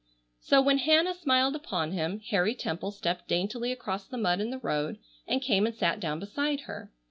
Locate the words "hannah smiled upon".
0.79-1.91